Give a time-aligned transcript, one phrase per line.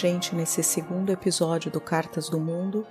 [0.00, 2.86] gente, nesse segundo episódio do Cartas do Mundo,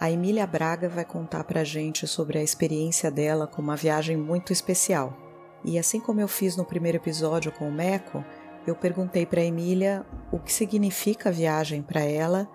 [0.00, 4.50] a Emília Braga vai contar pra gente sobre a experiência dela com uma viagem muito
[4.50, 5.14] especial.
[5.62, 8.24] E assim como eu fiz no primeiro episódio com o Meco,
[8.66, 12.48] eu perguntei para Emília o que significa a viagem para ela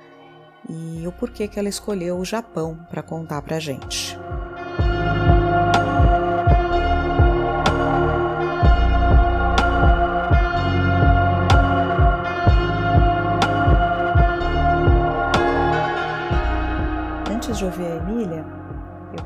[0.67, 4.18] e o porquê que ela escolheu o Japão para contar pra gente.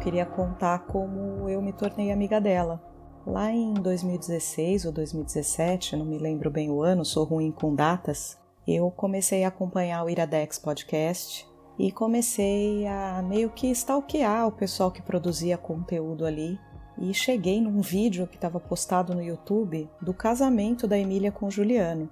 [0.04, 2.84] Queria contar como eu me tornei amiga dela.
[3.26, 8.38] Lá em 2016 ou 2017, não me lembro bem o ano, sou ruim com datas,
[8.68, 11.48] eu comecei a acompanhar o Iradex Podcast
[11.80, 16.60] e comecei a meio que stalkear o pessoal que produzia conteúdo ali.
[16.98, 21.52] E cheguei num vídeo que estava postado no YouTube do casamento da Emília com o
[21.52, 22.10] Juliano.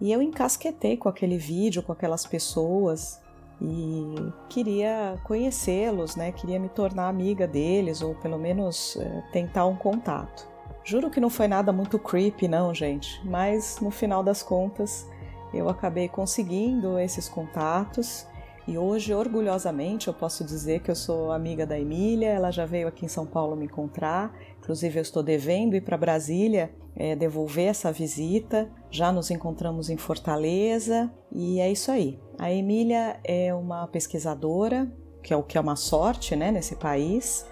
[0.00, 3.19] E eu encasquetei com aquele vídeo, com aquelas pessoas,
[3.60, 6.32] e queria conhecê-los, né?
[6.32, 10.48] Queria me tornar amiga deles ou pelo menos é, tentar um contato.
[10.82, 15.06] Juro que não foi nada muito creepy, não, gente, mas no final das contas
[15.52, 18.26] eu acabei conseguindo esses contatos
[18.68, 22.86] e hoje, orgulhosamente, eu posso dizer que eu sou amiga da Emília, ela já veio
[22.86, 27.68] aqui em São Paulo me encontrar, inclusive eu estou devendo ir para Brasília é, devolver
[27.68, 28.70] essa visita.
[28.90, 32.18] Já nos encontramos em Fortaleza e é isso aí.
[32.38, 34.90] A Emília é uma pesquisadora,
[35.22, 37.46] que é o que é uma sorte né, nesse país.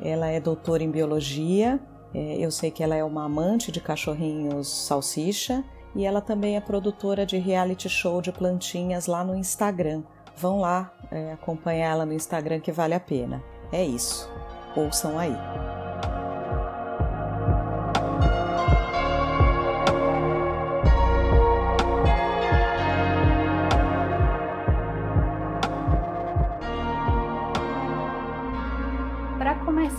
[0.00, 1.80] Ela é doutora em biologia.
[2.12, 6.60] É, eu sei que ela é uma amante de cachorrinhos salsicha e ela também é
[6.60, 10.02] produtora de reality show de plantinhas lá no Instagram.
[10.36, 13.42] Vão lá é, acompanhar ela no Instagram que vale a pena.
[13.72, 14.30] É isso.
[14.76, 15.34] Ouçam aí.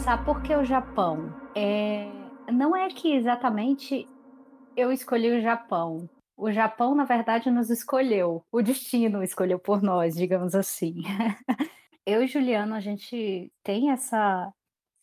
[0.05, 1.33] começar, por que o Japão?
[1.55, 2.07] É,
[2.51, 4.07] não é que exatamente
[4.77, 6.07] eu escolhi o Japão.
[6.37, 8.45] O Japão, na verdade, nos escolheu.
[8.51, 10.95] O destino escolheu por nós, digamos assim.
[12.05, 14.51] eu e Juliano, a gente tem essa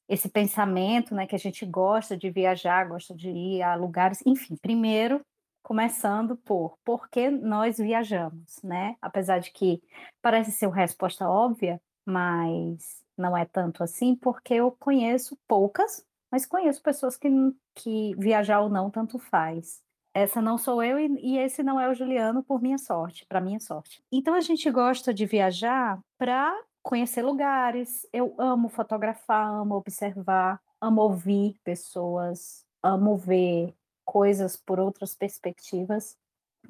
[0.08, 4.56] esse pensamento, né, que a gente gosta de viajar, gosta de ir a lugares, enfim,
[4.56, 5.24] primeiro
[5.62, 8.96] começando por por que nós viajamos, né?
[9.00, 9.82] Apesar de que
[10.20, 16.44] parece ser uma resposta óbvia, mas não é tanto assim, porque eu conheço poucas, mas
[16.46, 17.28] conheço pessoas que,
[17.74, 19.80] que viajar ou não tanto faz.
[20.14, 23.40] Essa não sou eu e, e esse não é o Juliano, por minha sorte, para
[23.40, 24.02] minha sorte.
[24.12, 28.06] Então a gente gosta de viajar para conhecer lugares.
[28.12, 33.74] Eu amo fotografar, amo observar, amo ouvir pessoas, amo ver
[34.04, 36.16] coisas por outras perspectivas.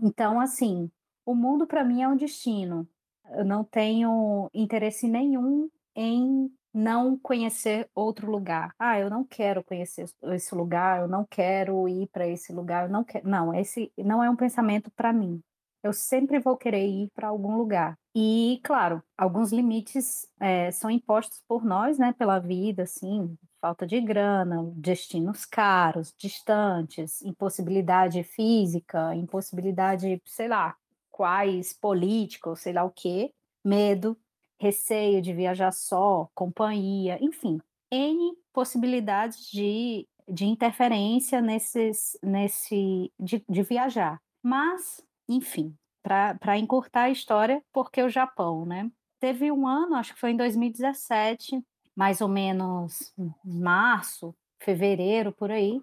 [0.01, 0.91] Então, assim,
[1.27, 2.89] o mundo para mim é um destino.
[3.31, 8.75] Eu não tenho interesse nenhum em não conhecer outro lugar.
[8.79, 12.91] Ah, eu não quero conhecer esse lugar, eu não quero ir para esse lugar, eu
[12.91, 13.29] não quero.
[13.29, 15.43] Não, esse não é um pensamento para mim.
[15.83, 17.99] Eu sempre vou querer ir para algum lugar.
[18.15, 24.01] E, claro, alguns limites é, são impostos por nós, né, pela vida, assim, falta de
[24.01, 30.77] grana, destinos caros, distantes, impossibilidade física, impossibilidade, sei lá,
[31.11, 33.33] quais políticos, sei lá o quê,
[33.65, 34.17] medo,
[34.63, 43.63] receio de viajar só, companhia, enfim, N possibilidades de, de interferência nesses, nesse, de, de
[43.63, 44.21] viajar.
[44.41, 48.89] Mas, enfim, para encurtar a história, porque o Japão, né?
[49.19, 51.61] Teve um ano, acho que foi em 2017,
[51.95, 53.13] mais ou menos
[53.45, 55.81] março, fevereiro, por aí.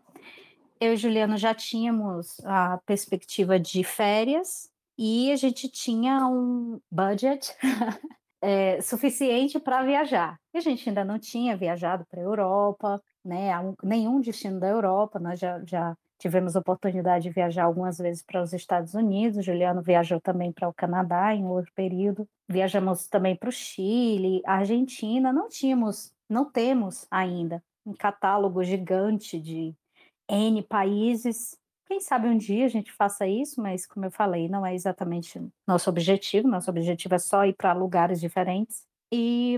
[0.79, 7.53] Eu e Juliano já tínhamos a perspectiva de férias e a gente tinha um budget
[8.41, 10.39] é, suficiente para viajar.
[10.53, 13.51] E a gente ainda não tinha viajado para a Europa, né,
[13.83, 18.53] nenhum destino da Europa, nós já, já tivemos oportunidade de viajar algumas vezes para os
[18.53, 23.51] Estados Unidos, Juliano viajou também para o Canadá em outro período, viajamos também para o
[23.51, 29.74] Chile, Argentina, não tínhamos, não temos ainda um catálogo gigante de
[30.30, 31.57] N países
[31.89, 35.41] quem sabe um dia a gente faça isso, mas como eu falei, não é exatamente
[35.68, 36.47] nosso objetivo.
[36.47, 38.86] Nosso objetivo é só ir para lugares diferentes.
[39.12, 39.57] E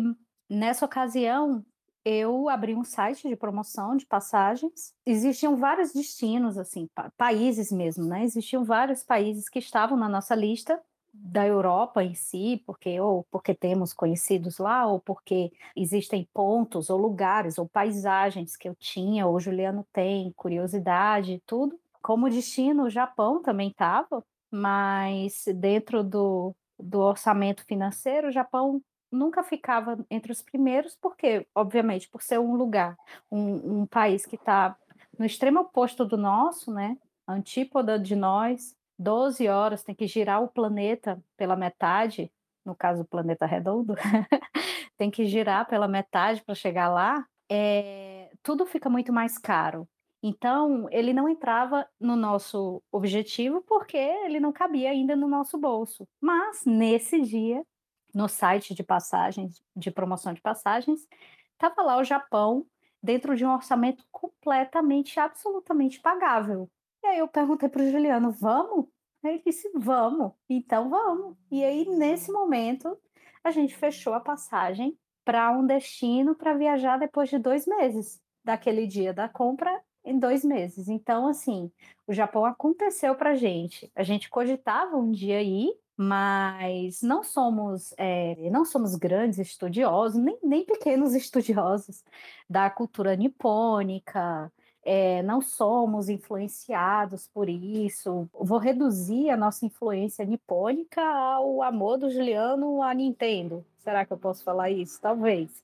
[0.50, 1.62] nessa ocasião,
[2.06, 4.94] eu abri um site de promoção de passagens.
[5.06, 8.24] Existiam vários destinos, assim, pa países mesmo, né?
[8.24, 10.82] Existiam vários países que estavam na nossa lista
[11.14, 16.98] da Europa em si, porque ou porque temos conhecidos lá, ou porque existem pontos ou
[16.98, 21.78] lugares ou paisagens que eu tinha, ou Juliano tem, curiosidade e tudo.
[22.02, 28.82] Como destino, o Japão também estava, mas dentro do do orçamento financeiro, o Japão
[29.12, 32.98] nunca ficava entre os primeiros, porque, obviamente, por ser um lugar,
[33.32, 34.76] um, um país que está
[35.18, 36.98] no extremo oposto do nosso, né?
[37.28, 42.32] Antípoda de nós, 12 horas, tem que girar o planeta pela metade,
[42.66, 43.96] no caso o planeta redondo,
[44.98, 49.88] tem que girar pela metade para chegar lá, é, tudo fica muito mais caro.
[50.24, 56.08] Então, ele não entrava no nosso objetivo porque ele não cabia ainda no nosso bolso.
[56.20, 57.66] Mas, nesse dia,
[58.14, 61.08] no site de passagens, de promoção de passagens,
[61.54, 62.66] estava lá o Japão
[63.02, 66.70] dentro de um orçamento completamente, absolutamente pagável.
[67.04, 68.86] E aí eu perguntei para o Juliano, vamos?
[69.24, 71.36] Aí ele disse, vamos, então vamos.
[71.50, 72.96] E aí, nesse momento,
[73.44, 74.96] a gente fechou a passagem
[75.26, 80.44] para um destino para viajar depois de dois meses daquele dia da compra em dois
[80.44, 80.88] meses.
[80.88, 81.72] Então, assim,
[82.08, 83.92] o Japão aconteceu para gente.
[83.96, 90.38] A gente cogitava um dia ir, mas não somos é, não somos grandes estudiosos, nem,
[90.44, 92.04] nem pequenos estudiosos
[92.50, 94.52] da cultura nipônica,
[94.84, 98.28] é, não somos influenciados por isso.
[98.34, 103.66] Vou reduzir a nossa influência nipônica ao amor do Juliano à Nintendo.
[103.78, 105.00] Será que eu posso falar isso?
[105.00, 105.64] Talvez.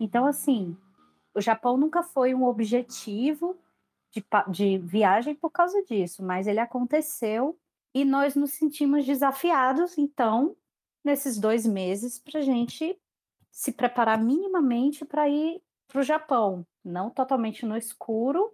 [0.00, 0.76] Então, assim,
[1.38, 3.56] o Japão nunca foi um objetivo
[4.10, 7.56] de, de viagem por causa disso, mas ele aconteceu
[7.94, 10.56] e nós nos sentimos desafiados, então,
[11.04, 13.00] nesses dois meses, para a gente
[13.52, 18.52] se preparar minimamente para ir para o Japão, não totalmente no escuro,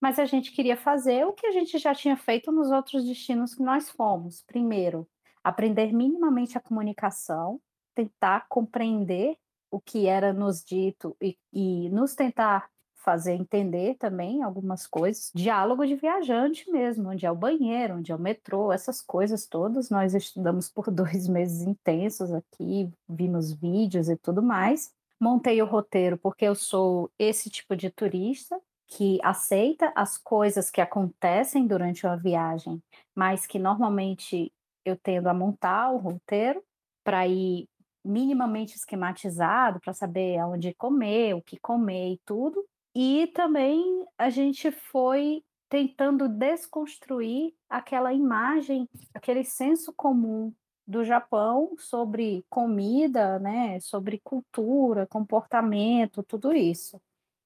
[0.00, 3.54] mas a gente queria fazer o que a gente já tinha feito nos outros destinos
[3.54, 4.42] que nós fomos.
[4.42, 5.08] Primeiro,
[5.42, 7.60] aprender minimamente a comunicação,
[7.94, 9.38] tentar compreender
[9.72, 15.32] o que era nos dito e, e nos tentar fazer entender também algumas coisas.
[15.34, 19.90] Diálogo de viajante mesmo, onde é o banheiro, onde é o metrô, essas coisas todas.
[19.90, 24.92] Nós estudamos por dois meses intensos aqui, vimos vídeos e tudo mais.
[25.18, 30.80] Montei o roteiro porque eu sou esse tipo de turista que aceita as coisas que
[30.80, 32.82] acontecem durante uma viagem,
[33.14, 34.52] mas que normalmente
[34.84, 36.62] eu tendo a montar o roteiro
[37.02, 37.68] para ir
[38.04, 42.64] minimamente esquematizado, para saber aonde comer, o que comer e tudo,
[42.94, 50.52] e também a gente foi tentando desconstruir aquela imagem, aquele senso comum
[50.86, 57.00] do Japão sobre comida, né, sobre cultura, comportamento, tudo isso.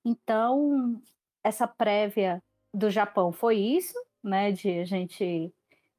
[0.05, 1.01] Então,
[1.45, 2.43] essa prévia
[2.75, 5.53] do Japão foi isso, né, de a gente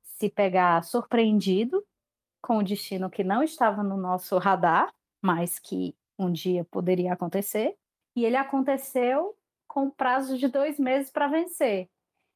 [0.04, 1.81] se pegar surpreendido
[2.42, 7.75] com o destino que não estava no nosso radar, mas que um dia poderia acontecer.
[8.16, 9.36] E ele aconteceu
[9.68, 11.89] com prazo de dois meses para vencer.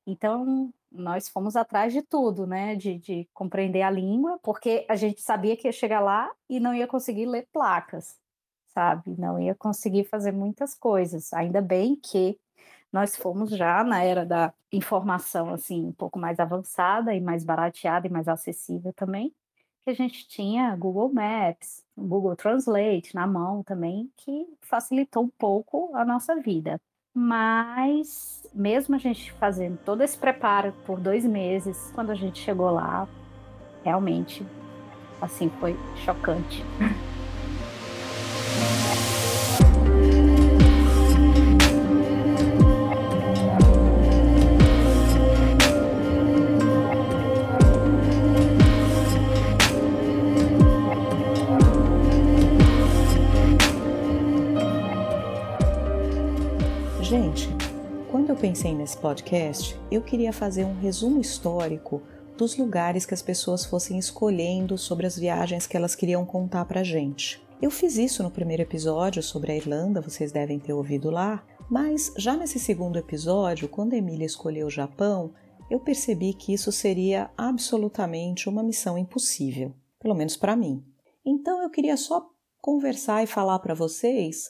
[0.05, 2.75] Então, nós fomos atrás de tudo, né?
[2.75, 6.73] De, de, compreender a língua, porque a gente sabia que ia chegar lá e não
[6.73, 8.19] ia conseguir ler placas,
[8.73, 9.15] sabe?
[9.17, 11.33] Não ia conseguir fazer muitas coisas.
[11.33, 12.37] Ainda bem que
[12.91, 18.07] nós fomos já na era da informação, assim, um pouco mais avançada e mais barateada
[18.07, 19.33] e mais acessível também,
[19.83, 25.95] que a gente tinha Google Maps, Google Translate na mão também, que facilitou um pouco
[25.95, 26.79] a nossa vida.
[27.13, 32.71] Mas, mesmo a gente fazendo todo esse preparo por dois meses, quando a gente chegou
[32.71, 33.07] lá,
[33.83, 34.45] realmente,
[35.21, 36.63] assim, foi chocante.
[58.41, 62.01] pensei nesse podcast, eu queria fazer um resumo histórico
[62.35, 66.81] dos lugares que as pessoas fossem escolhendo sobre as viagens que elas queriam contar pra
[66.81, 67.39] gente.
[67.61, 72.11] Eu fiz isso no primeiro episódio sobre a Irlanda, vocês devem ter ouvido lá, mas
[72.17, 75.35] já nesse segundo episódio, quando Emília escolheu o Japão,
[75.69, 80.83] eu percebi que isso seria absolutamente uma missão impossível, pelo menos para mim.
[81.23, 82.27] Então eu queria só
[82.59, 84.49] conversar e falar para vocês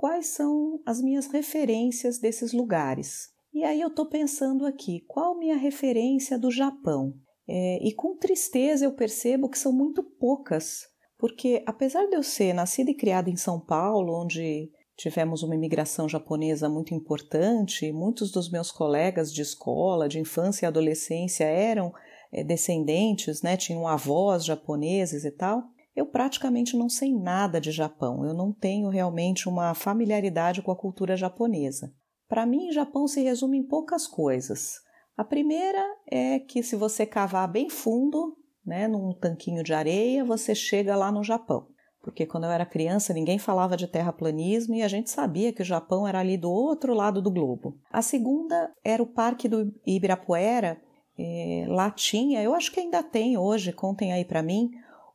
[0.00, 3.28] quais são as minhas referências desses lugares.
[3.52, 7.12] E aí eu estou pensando aqui, qual minha referência do Japão?
[7.46, 10.86] É, e com tristeza eu percebo que são muito poucas,
[11.18, 16.08] porque apesar de eu ser nascida e criada em São Paulo, onde tivemos uma imigração
[16.08, 21.92] japonesa muito importante, muitos dos meus colegas de escola, de infância e adolescência eram
[22.32, 25.62] é, descendentes, né, tinham avós japoneses e tal
[25.94, 30.76] eu praticamente não sei nada de Japão, eu não tenho realmente uma familiaridade com a
[30.76, 31.92] cultura japonesa.
[32.28, 34.80] Para mim, Japão se resume em poucas coisas.
[35.16, 40.54] A primeira é que, se você cavar bem fundo, né, num tanquinho de areia, você
[40.54, 41.66] chega lá no Japão.
[42.02, 45.64] Porque quando eu era criança, ninguém falava de terraplanismo e a gente sabia que o
[45.64, 47.76] Japão era ali do outro lado do globo.
[47.90, 50.80] A segunda era o Parque do Ibirapuera.
[51.18, 54.70] É, lá tinha, eu acho que ainda tem hoje, contem aí para mim,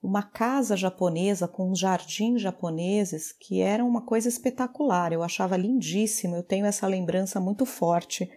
[0.05, 5.11] uma casa japonesa com uns jardins japoneses que era uma coisa espetacular.
[5.11, 8.29] Eu achava lindíssimo, eu tenho essa lembrança muito forte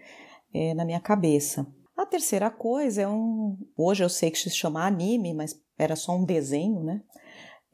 [0.52, 1.66] é, na minha cabeça.
[1.96, 3.58] A terceira coisa é um.
[3.76, 7.02] Hoje eu sei que se chama anime, mas era só um desenho, né?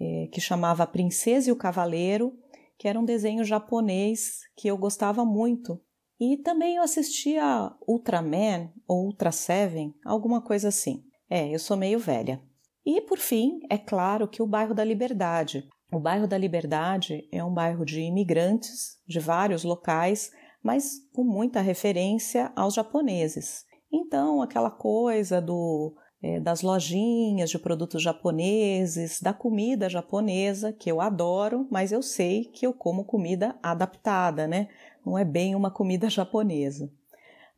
[0.01, 2.33] É, que chamava A Princesa e o Cavaleiro,
[2.77, 5.81] que era um desenho japonês que eu gostava muito.
[6.19, 11.05] E também eu assistia Ultraman ou Ultra Seven, alguma coisa assim.
[11.29, 12.43] É, eu sou meio velha.
[12.85, 15.67] E por fim, é claro que o bairro da Liberdade.
[15.93, 20.31] O bairro da Liberdade é um bairro de imigrantes de vários locais,
[20.63, 23.65] mas com muita referência aos japoneses.
[23.93, 30.99] Então, aquela coisa do é, das lojinhas de produtos japoneses, da comida japonesa, que eu
[31.03, 34.69] adoro, mas eu sei que eu como comida adaptada, né?
[35.05, 36.91] Não é bem uma comida japonesa.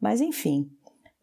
[0.00, 0.68] Mas enfim,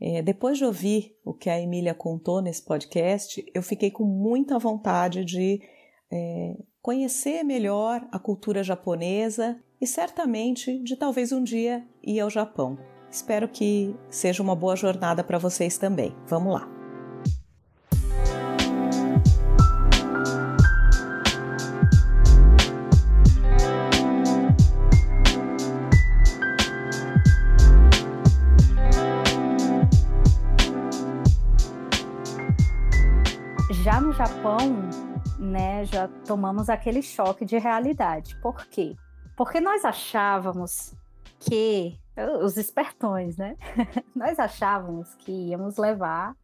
[0.05, 4.60] é, depois de ouvir o que a Emília contou nesse podcast, eu fiquei com muita
[4.60, 5.62] vontade de
[6.12, 12.77] é, conhecer melhor a cultura japonesa e certamente de talvez um dia ir ao Japão.
[13.10, 16.13] Espero que seja uma boa jornada para vocês também.
[16.27, 16.83] Vamos lá!
[35.86, 38.36] Já tomamos aquele choque de realidade.
[38.42, 38.96] Por quê?
[39.36, 40.96] Porque nós achávamos
[41.40, 41.98] que
[42.42, 43.58] os espertões, né?
[44.16, 46.36] nós achávamos que íamos levar,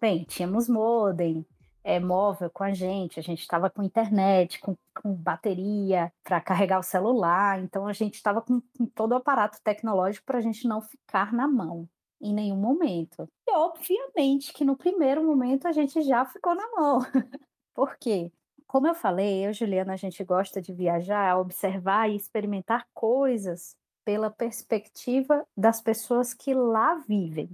[0.00, 1.46] bem, tínhamos modem,
[1.84, 6.78] é, móvel com a gente, a gente estava com internet, com, com bateria para carregar
[6.78, 10.66] o celular, então a gente estava com, com todo o aparato tecnológico para a gente
[10.66, 11.88] não ficar na mão
[12.20, 13.28] em nenhum momento.
[13.46, 17.00] E obviamente que no primeiro momento a gente já ficou na mão.
[17.74, 18.32] Por quê?
[18.74, 24.32] Como eu falei, eu Juliana, a gente gosta de viajar, observar e experimentar coisas pela
[24.32, 27.48] perspectiva das pessoas que lá vivem.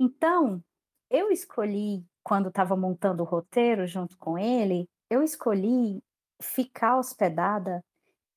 [0.00, 0.64] Então,
[1.10, 6.02] eu escolhi, quando estava montando o roteiro junto com ele, eu escolhi
[6.40, 7.84] ficar hospedada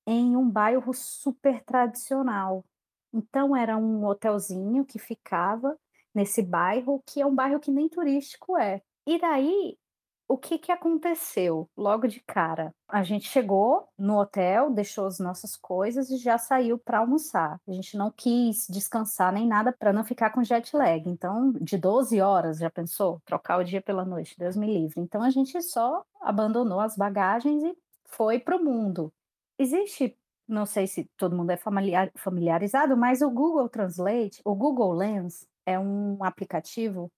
[0.06, 2.66] em um bairro super tradicional,
[3.14, 5.78] então era um hotelzinho que ficava
[6.14, 8.82] nesse bairro, que é um bairro que nem turístico é.
[9.08, 9.78] E daí,
[10.28, 12.74] o que, que aconteceu logo de cara?
[12.88, 17.60] A gente chegou no hotel, deixou as nossas coisas e já saiu para almoçar.
[17.68, 21.08] A gente não quis descansar nem nada para não ficar com jet lag.
[21.08, 23.22] Então, de 12 horas, já pensou?
[23.26, 25.00] Trocar o dia pela noite, Deus me livre.
[25.00, 29.14] Então, a gente só abandonou as bagagens e foi para o mundo.
[29.60, 30.18] Existe
[30.48, 35.48] não sei se todo mundo é familiar, familiarizado, mas o Google Translate, o Google Lens,
[35.66, 37.12] é um aplicativo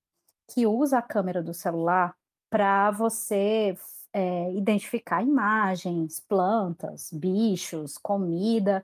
[0.48, 2.16] que usa a câmera do celular
[2.58, 3.78] para você
[4.12, 8.84] é, identificar imagens, plantas, bichos, comida.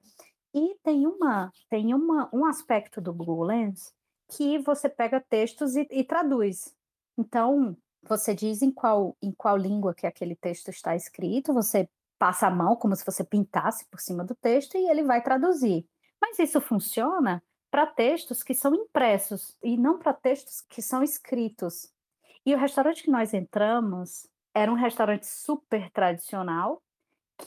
[0.54, 3.92] E tem, uma, tem uma, um aspecto do Google Lens
[4.28, 6.72] que você pega textos e, e traduz.
[7.18, 11.90] Então, você diz em qual, em qual língua que aquele texto está escrito, você
[12.20, 15.84] passa a mão como se você pintasse por cima do texto e ele vai traduzir.
[16.22, 21.92] Mas isso funciona para textos que são impressos e não para textos que são escritos.
[22.46, 26.82] E o restaurante que nós entramos era um restaurante super tradicional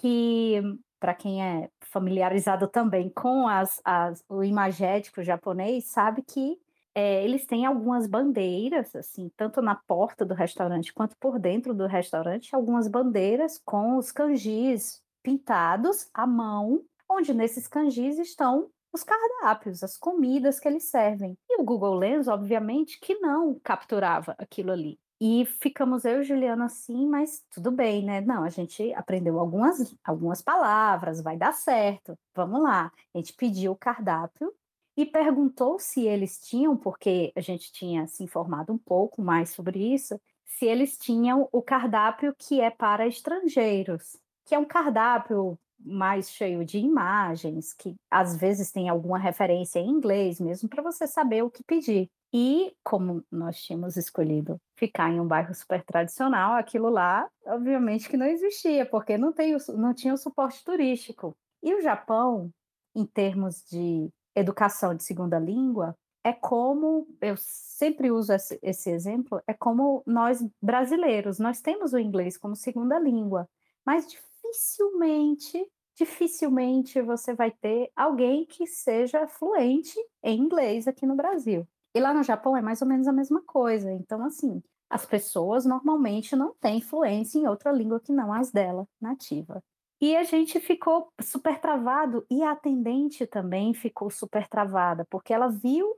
[0.01, 0.61] que
[0.99, 6.59] para quem é familiarizado também com as, as, o imagético japonês, sabe que
[6.95, 11.87] é, eles têm algumas bandeiras, assim, tanto na porta do restaurante quanto por dentro do
[11.87, 19.83] restaurante, algumas bandeiras com os kanjis pintados à mão, onde nesses kanjis estão os cardápios,
[19.83, 21.39] as comidas que eles servem.
[21.49, 24.99] E o Google Lens, obviamente, que não capturava aquilo ali.
[25.21, 28.21] E ficamos eu e Juliana assim, mas tudo bem, né?
[28.21, 32.19] Não, a gente aprendeu algumas, algumas palavras, vai dar certo.
[32.35, 32.93] Vamos lá.
[33.15, 34.53] A gente pediu o cardápio
[34.97, 39.79] e perguntou se eles tinham, porque a gente tinha se informado um pouco mais sobre
[39.95, 46.31] isso, se eles tinham o cardápio que é para estrangeiros, que é um cardápio mais
[46.31, 51.43] cheio de imagens, que às vezes tem alguma referência em inglês mesmo, para você saber
[51.43, 52.09] o que pedir.
[52.33, 58.17] E como nós tínhamos escolhido ficar em um bairro super tradicional, aquilo lá, obviamente que
[58.17, 61.37] não existia, porque não, tem, não tinha o suporte turístico.
[61.63, 62.51] E o Japão,
[62.95, 69.41] em termos de educação de segunda língua é como eu sempre uso esse, esse, exemplo,
[69.47, 73.49] é como nós brasileiros, nós temos o inglês como segunda língua,
[73.87, 74.19] mas
[74.53, 81.67] dificilmente, dificilmente você vai ter alguém que seja fluente em inglês aqui no Brasil.
[81.95, 83.91] E lá no Japão é mais ou menos a mesma coisa.
[83.93, 88.87] Então, assim, as pessoas normalmente não têm fluência em outra língua que não as dela
[89.01, 89.63] nativa.
[90.01, 95.49] E a gente ficou super travado e a atendente também ficou super travada, porque ela
[95.49, 95.91] viu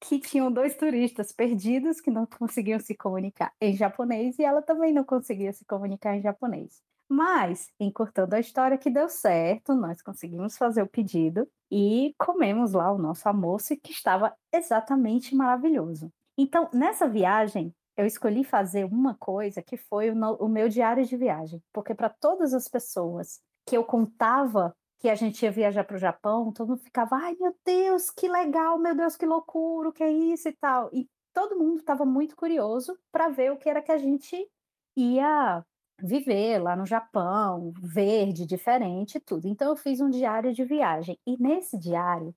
[0.00, 4.92] que tinham dois turistas perdidos que não conseguiam se comunicar em japonês e ela também
[4.92, 6.80] não conseguia se comunicar em japonês.
[7.12, 12.92] Mas, encurtando a história que deu certo, nós conseguimos fazer o pedido e comemos lá
[12.92, 16.12] o nosso almoço que estava exatamente maravilhoso.
[16.38, 21.60] Então, nessa viagem, eu escolhi fazer uma coisa que foi o, meu diário de viagem,
[21.72, 25.98] porque para todas as pessoas que eu contava que a gente ia viajar para o
[25.98, 30.04] Japão, todo mundo ficava, ai meu Deus, que legal, meu Deus, que loucura, o que
[30.04, 30.88] é isso e tal.
[30.92, 34.48] E todo mundo estava muito curioso para ver o que era que a gente
[34.96, 35.64] ia
[36.02, 39.46] viver lá no Japão, verde, diferente, tudo.
[39.46, 41.18] Então eu fiz um diário de viagem.
[41.26, 42.34] E nesse diário,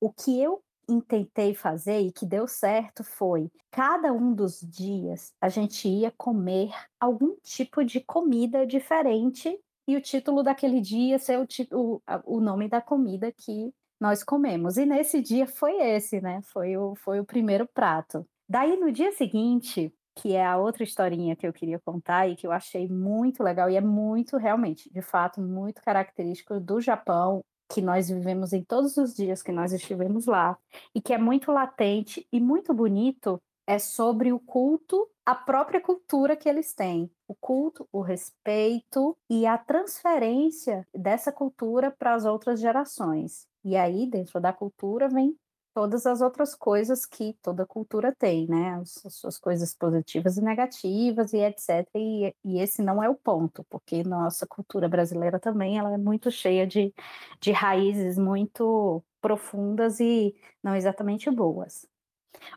[0.00, 0.62] o que eu
[1.08, 6.70] tentei fazer e que deu certo foi cada um dos dias a gente ia comer
[7.00, 12.68] algum tipo de comida diferente e o título daquele dia ser o, o, o nome
[12.68, 14.76] da comida que nós comemos.
[14.76, 16.40] E nesse dia foi esse, né?
[16.42, 18.26] Foi o, foi o primeiro prato.
[18.48, 22.46] Daí no dia seguinte, que é a outra historinha que eu queria contar e que
[22.46, 27.42] eu achei muito legal e é muito, realmente, de fato, muito característico do Japão,
[27.72, 30.58] que nós vivemos em todos os dias que nós estivemos lá,
[30.94, 36.36] e que é muito latente e muito bonito, é sobre o culto à própria cultura
[36.36, 37.10] que eles têm.
[37.28, 43.46] O culto, o respeito e a transferência dessa cultura para as outras gerações.
[43.64, 45.36] E aí, dentro da cultura, vem
[45.74, 48.74] todas as outras coisas que toda cultura tem, né?
[48.80, 51.88] As, suas coisas positivas e negativas e etc.
[51.94, 56.30] E, e, esse não é o ponto, porque nossa cultura brasileira também ela é muito
[56.30, 56.94] cheia de,
[57.40, 61.86] de raízes muito profundas e não exatamente boas.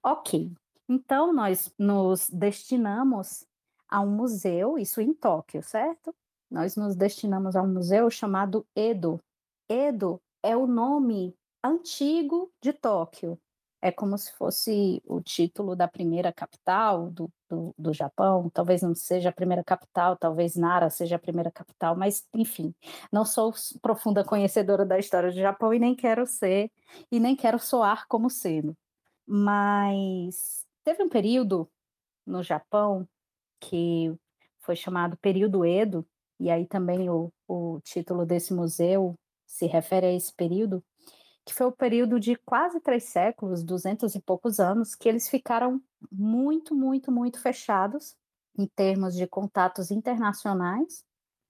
[0.04, 0.52] Ok,
[0.88, 3.46] então, nós nos destinamos
[3.90, 6.14] a um museu, isso em Tóquio, certo?
[6.50, 9.20] Nós nos destinamos a um museu chamado Edo.
[9.68, 11.36] Edo é o nome
[11.68, 13.40] antigo de Tóquio.
[13.82, 18.50] É como se fosse o título da primeira capital do, do, do, Japão.
[18.50, 22.74] Talvez não seja a primeira capital, talvez Nara seja a primeira capital, mas enfim,
[23.12, 26.72] não sou profunda conhecedora da história do Japão e nem quero ser,
[27.12, 28.76] e nem quero soar como sendo.
[29.28, 31.68] Mas Teve um período
[32.28, 33.10] no Japão
[33.60, 34.16] que
[34.60, 36.06] foi chamado período Edo,
[36.40, 39.16] e aí também o, o título desse museu
[39.48, 40.84] se refere a esse período,
[41.46, 45.82] que foi o período de quase três séculos, duzentos e poucos anos, que eles ficaram
[46.12, 48.16] muito, muito, muito fechados
[48.58, 51.04] em termos de contatos internacionais,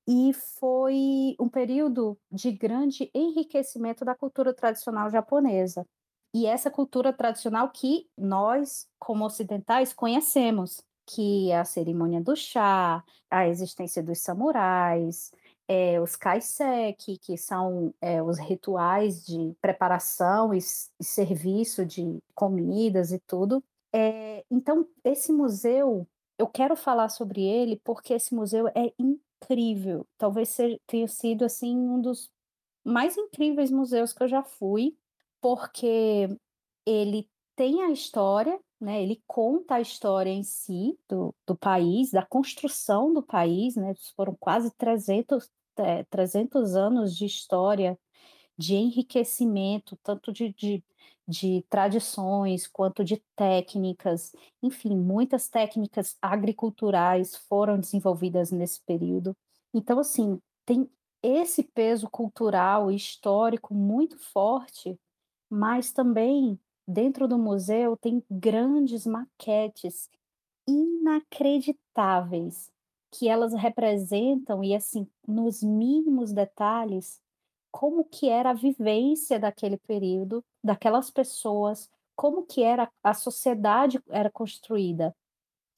[0.08, 5.86] e foi um período de grande enriquecimento da cultura tradicional japonesa.
[6.34, 13.03] E essa cultura tradicional que nós, como ocidentais, conhecemos, que é a cerimônia do chá,
[13.29, 15.31] a existência dos samurais,
[15.67, 23.12] é, os kaiseki, que são é, os rituais de preparação e, e, serviço de comidas
[23.12, 23.63] e tudo.
[23.93, 30.06] É, então, esse museu, eu quero falar sobre ele porque esse museu é incrível.
[30.17, 30.56] Talvez
[30.88, 32.30] tenha sido assim um dos
[32.84, 34.95] mais incríveis museus que eu já fui
[35.41, 36.28] porque
[36.86, 42.25] ele tem a história, né, ele conta a história em si do, do país, da
[42.25, 47.97] construção do país, né, foram quase 300, é, 300 anos de história,
[48.57, 50.83] de enriquecimento, tanto de, de,
[51.27, 54.33] de tradições quanto de técnicas,
[54.63, 59.35] enfim, muitas técnicas agriculturais foram desenvolvidas nesse período.
[59.73, 60.89] Então, assim, tem
[61.21, 64.97] esse peso cultural e histórico muito forte
[65.49, 70.09] mas também dentro do museu tem grandes maquetes
[70.67, 72.71] inacreditáveis
[73.17, 77.21] que elas representam e assim nos mínimos detalhes
[77.71, 84.32] como que era a vivência daquele período, daquelas pessoas, como que era a sociedade era
[84.32, 85.13] construída.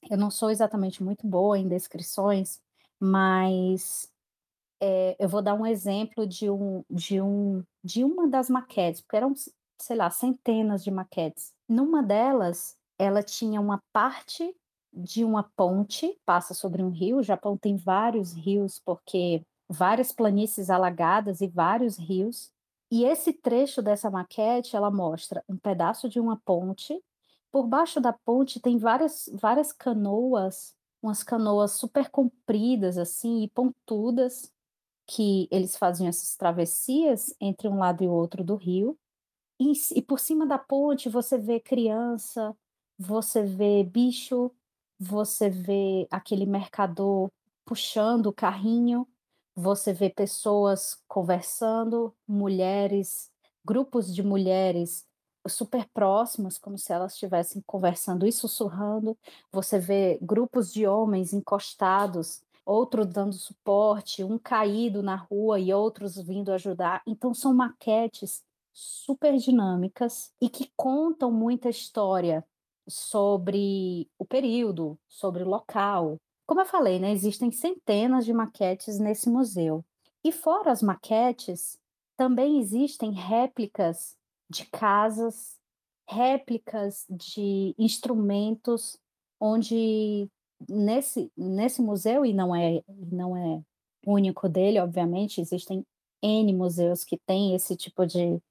[0.10, 2.62] Eu não sou exatamente muito boa em descrições,
[3.00, 4.12] mas
[4.80, 9.18] é, eu vou dar um exemplo de um de um de uma das maquetes, porque
[9.18, 9.34] eram
[9.80, 11.54] sei lá, centenas de maquetes.
[11.68, 14.56] Numa delas, ela tinha uma parte
[14.98, 17.18] de uma ponte, passa sobre um rio.
[17.18, 22.52] O Japão tem vários rios, porque várias planícies alagadas e vários rios.
[22.92, 27.02] E esse trecho dessa maquete, ela mostra um pedaço de uma ponte,
[27.52, 34.52] por baixo da ponte tem várias várias canoas, umas canoas super compridas, assim, e pontudas,
[35.08, 38.98] que eles faziam essas travessias entre um lado e o outro do rio.
[39.60, 42.56] E e por cima da ponte você vê criança,
[42.98, 44.52] você vê bicho,
[45.00, 47.30] você vê aquele mercador
[47.66, 49.08] puxando o carrinho,
[49.56, 53.32] você vê pessoas conversando, mulheres,
[53.66, 55.06] grupos de mulheres
[55.48, 59.18] super próximas, como se elas estivessem conversando e sussurrando.
[59.52, 66.18] Você vê grupos de homens encostados, outro dando suporte, um caído na rua e outros
[66.18, 67.02] vindo ajudar.
[67.08, 72.46] Então são maquetes super dinâmicas e que contam muita história
[72.88, 76.18] sobre o período, sobre o local.
[76.46, 79.84] Como eu falei, né, existem centenas de maquetes nesse museu.
[80.24, 81.78] E fora as maquetes,
[82.16, 84.16] também existem réplicas
[84.50, 85.58] de casas,
[86.10, 88.98] réplicas de instrumentos,
[89.40, 90.30] onde
[90.68, 93.62] nesse, nesse museu, e não é, não é
[94.06, 95.86] único dele, obviamente, existem
[96.22, 98.42] N museus que têm esse tipo de,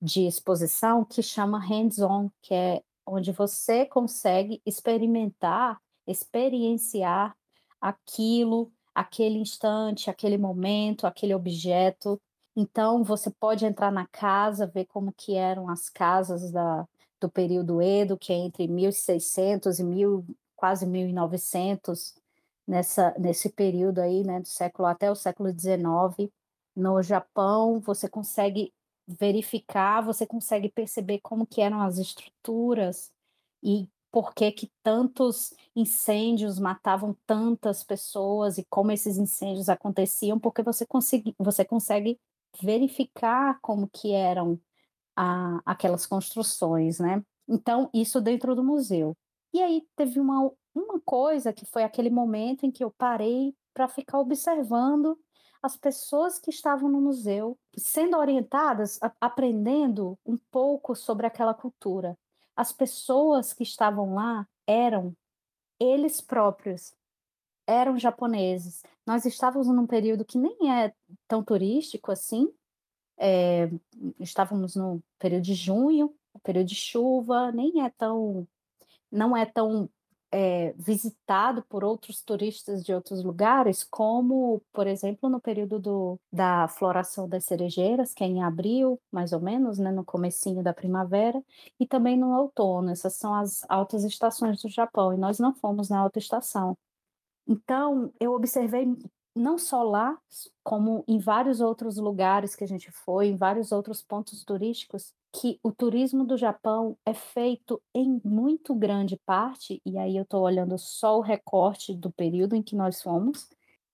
[0.00, 7.36] de exposição que chama hands-on, que é onde você consegue experimentar, experienciar
[7.80, 12.20] aquilo, aquele instante, aquele momento, aquele objeto.
[12.56, 16.86] Então você pode entrar na casa, ver como que eram as casas da,
[17.20, 22.14] do período Edo, que é entre 1600 e mil, quase 1900,
[22.66, 26.30] nessa, nesse período aí, né, do século até o século XIX.
[26.74, 28.72] No Japão, você consegue
[29.06, 33.12] verificar, você consegue perceber como que eram as estruturas
[33.62, 40.62] e por que que tantos incêndios matavam tantas pessoas e como esses incêndios aconteciam, porque
[40.62, 42.18] você consegue, você consegue
[42.60, 44.58] verificar como que eram
[45.14, 47.22] a, aquelas construções, né?
[47.48, 49.16] Então, isso dentro do museu.
[49.52, 53.88] E aí teve uma, uma coisa que foi aquele momento em que eu parei para
[53.88, 55.18] ficar observando
[55.62, 62.16] as pessoas que estavam no museu, sendo orientadas, a, aprendendo um pouco sobre aquela cultura.
[62.54, 65.14] As pessoas que estavam lá eram
[65.78, 66.94] eles próprios,
[67.66, 68.82] eram japoneses.
[69.06, 70.92] Nós estávamos num período que nem é
[71.28, 72.52] tão turístico assim,
[73.18, 73.70] é,
[74.20, 78.46] estávamos no período de junho, período de chuva, nem é tão,
[79.10, 79.88] não é tão
[80.32, 86.68] é, visitado por outros turistas de outros lugares, como, por exemplo, no período do, da
[86.68, 91.42] floração das cerejeiras, que é em abril, mais ou menos, né, no comecinho da primavera,
[91.78, 92.90] e também no outono.
[92.90, 96.76] Essas são as altas estações do Japão, e nós não fomos na alta estação.
[97.46, 98.86] Então, eu observei
[99.34, 100.18] não só lá,
[100.64, 105.60] como em vários outros lugares que a gente foi, em vários outros pontos turísticos, que
[105.62, 110.78] o turismo do Japão é feito em muito grande parte, e aí eu estou olhando
[110.78, 113.46] só o recorte do período em que nós fomos,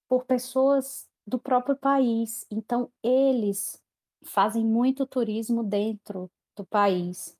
[0.07, 2.45] por pessoas do próprio país.
[2.49, 3.81] Então, eles
[4.23, 7.37] fazem muito turismo dentro do país.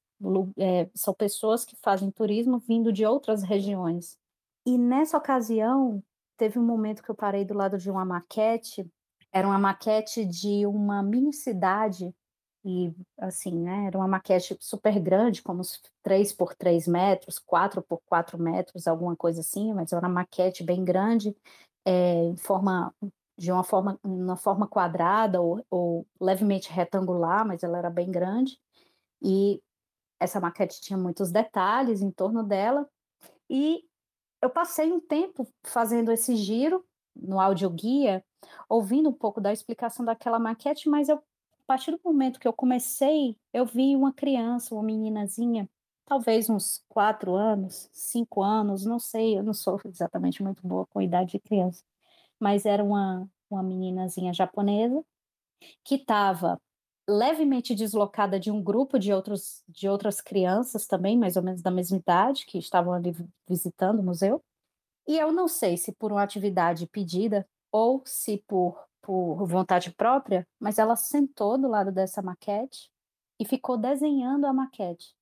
[0.57, 4.17] É, são pessoas que fazem turismo vindo de outras regiões.
[4.65, 6.03] E nessa ocasião,
[6.35, 8.85] teve um momento que eu parei do lado de uma maquete,
[9.31, 12.13] era uma maquete de uma mini cidade,
[12.65, 15.61] e assim, né, era uma maquete super grande, como
[16.01, 20.63] 3 por 3 metros, 4 por 4 metros, alguma coisa assim, mas era uma maquete
[20.63, 21.35] bem grande,
[21.85, 22.93] é, em forma
[23.37, 28.59] de uma forma, uma forma quadrada ou, ou levemente retangular, mas ela era bem grande,
[29.21, 29.61] e
[30.19, 32.87] essa maquete tinha muitos detalhes em torno dela,
[33.49, 33.83] e
[34.41, 38.23] eu passei um tempo fazendo esse giro no audioguia,
[38.69, 41.21] ouvindo um pouco da explicação daquela maquete, mas eu,
[41.65, 45.69] a partir do momento que eu comecei, eu vi uma criança, uma meninazinha,
[46.05, 51.01] talvez uns quatro anos, cinco anos, não sei, eu não sou exatamente muito boa com
[51.01, 51.83] idade de criança,
[52.39, 55.03] mas era uma, uma meninazinha japonesa
[55.83, 56.59] que estava
[57.07, 61.71] levemente deslocada de um grupo de, outros, de outras crianças também, mais ou menos da
[61.71, 63.13] mesma idade, que estavam ali
[63.47, 64.41] visitando o museu.
[65.07, 70.47] E eu não sei se por uma atividade pedida ou se por, por vontade própria,
[70.59, 72.89] mas ela sentou do lado dessa maquete
[73.39, 75.13] e ficou desenhando a maquete.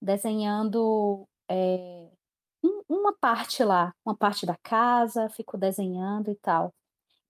[0.00, 2.08] Desenhando é,
[2.88, 6.72] uma parte lá, uma parte da casa, ficou desenhando e tal.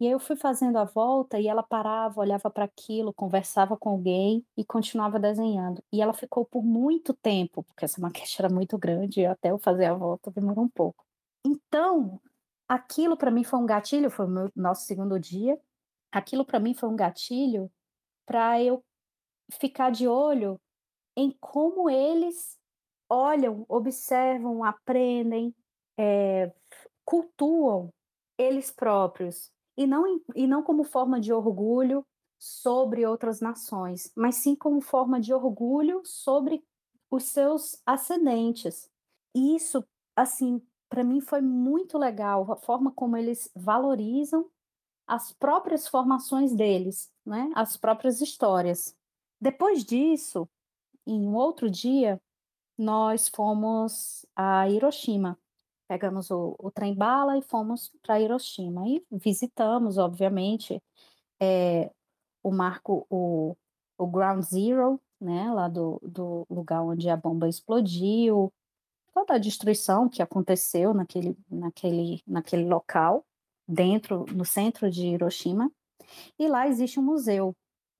[0.00, 3.88] E aí eu fui fazendo a volta e ela parava, olhava para aquilo, conversava com
[3.90, 5.82] alguém e continuava desenhando.
[5.92, 9.58] E ela ficou por muito tempo, porque essa maquete era muito grande, e até eu
[9.58, 11.04] fazer a volta demorou um pouco.
[11.44, 12.20] Então,
[12.68, 15.58] aquilo para mim foi um gatilho, foi o meu, nosso segundo dia.
[16.12, 17.70] Aquilo para mim foi um gatilho
[18.26, 18.82] para eu
[19.52, 20.60] ficar de olho
[21.16, 22.58] em como eles
[23.08, 25.54] olham, observam, aprendem,
[25.98, 26.52] é,
[27.04, 27.92] cultuam
[28.38, 32.04] eles próprios e não, e não como forma de orgulho
[32.38, 36.62] sobre outras nações, mas sim como forma de orgulho sobre
[37.10, 38.90] os seus ascendentes.
[39.34, 44.48] E isso, assim, para mim foi muito legal, a forma como eles valorizam
[45.08, 47.50] as próprias formações deles, né?
[47.54, 48.94] as próprias histórias.
[49.40, 50.46] Depois disso,
[51.06, 52.20] em um outro dia,
[52.76, 55.38] nós fomos a Hiroshima.
[55.88, 58.86] Pegamos o, o trem bala e fomos para Hiroshima.
[58.86, 60.82] E visitamos, obviamente,
[61.40, 61.90] é,
[62.42, 63.56] o marco, o,
[63.96, 68.52] o Ground Zero, né, lá do, do lugar onde a bomba explodiu,
[69.14, 73.24] toda a destruição que aconteceu naquele, naquele, naquele local,
[73.68, 75.70] dentro, no centro de Hiroshima.
[76.38, 77.54] E lá existe um museu,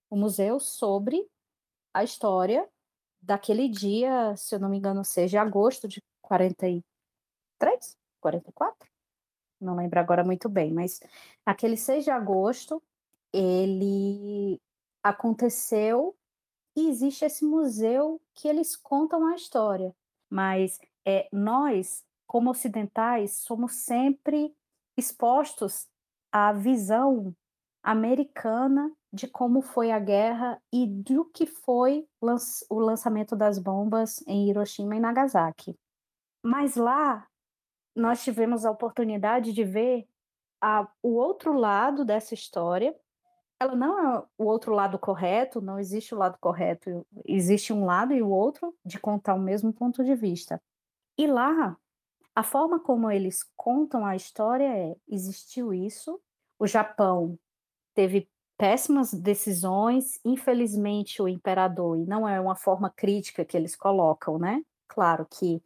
[0.09, 1.29] um museu sobre
[1.93, 2.67] a história
[3.21, 6.83] daquele dia, se eu não me engano, seja agosto de 43,
[8.19, 8.89] 44?
[9.61, 10.99] Não lembro agora muito bem, mas
[11.45, 12.81] aquele 6 de agosto,
[13.33, 14.59] ele
[15.03, 16.15] aconteceu
[16.75, 19.93] e existe esse museu que eles contam a história.
[20.29, 24.55] Mas é, nós, como ocidentais, somos sempre
[24.99, 25.87] expostos
[26.31, 27.35] à visão
[27.81, 32.07] americana de como foi a guerra e do que foi
[32.69, 35.75] o lançamento das bombas em Hiroshima e Nagasaki.
[36.43, 37.27] Mas lá
[37.95, 40.07] nós tivemos a oportunidade de ver
[40.61, 42.95] a, o outro lado dessa história.
[43.59, 48.13] Ela não é o outro lado correto, não existe o lado correto, existe um lado
[48.13, 50.61] e o outro de contar o mesmo ponto de vista.
[51.17, 51.75] E lá,
[52.39, 56.21] a forma como eles contam a história é: existiu isso,
[56.57, 57.37] o Japão
[57.93, 64.39] teve péssimas decisões, infelizmente o imperador, e não é uma forma crítica que eles colocam,
[64.39, 64.63] né?
[64.87, 65.61] Claro que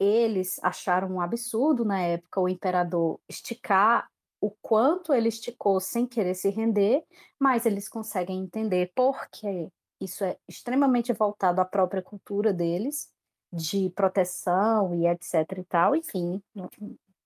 [0.00, 6.34] eles acharam um absurdo na época o imperador esticar o quanto ele esticou sem querer
[6.34, 7.04] se render,
[7.38, 13.08] mas eles conseguem entender porque isso é extremamente voltado à própria cultura deles,
[13.52, 16.42] de proteção e etc e tal, enfim,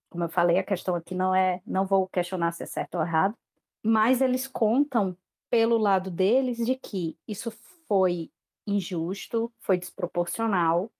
[0.09, 3.01] como eu falei, a questão aqui não é, não vou questionar se é certo ou
[3.01, 3.35] errado,
[3.83, 5.17] mas eles contam
[5.49, 7.51] pelo lado deles de que isso
[7.87, 8.31] foi
[8.65, 10.91] injusto, foi desproporcional,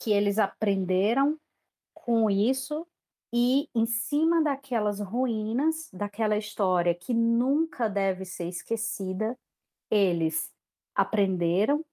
[0.00, 1.38] que eles aprenderam
[1.92, 2.86] com isso
[3.32, 9.38] e em cima daquelas ruínas, daquela história que nunca deve ser esquecida,
[9.90, 10.52] eles
[10.94, 11.84] aprenderam,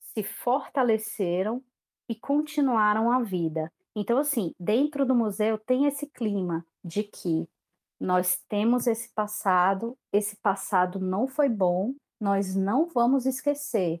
[0.00, 1.62] se fortaleceram
[2.08, 3.72] e continuaram a vida.
[3.96, 7.48] Então, assim, dentro do museu tem esse clima de que
[8.00, 14.00] nós temos esse passado, esse passado não foi bom, nós não vamos esquecer,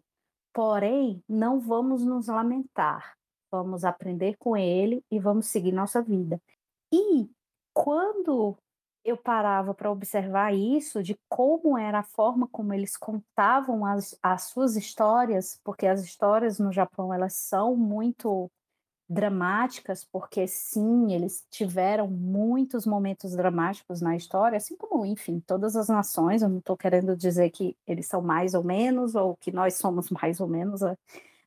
[0.52, 3.14] porém, não vamos nos lamentar,
[3.50, 6.40] vamos aprender com ele e vamos seguir nossa vida.
[6.92, 7.28] E
[7.72, 8.56] quando
[9.04, 14.44] eu parava para observar isso, de como era a forma como eles contavam as, as
[14.44, 18.50] suas histórias, porque as histórias no Japão elas são muito
[19.08, 25.88] dramáticas, porque sim, eles tiveram muitos momentos dramáticos na história, assim como, enfim, todas as
[25.88, 26.42] nações.
[26.42, 30.08] Eu não estou querendo dizer que eles são mais ou menos, ou que nós somos
[30.10, 30.82] mais ou menos.
[30.82, 30.96] É,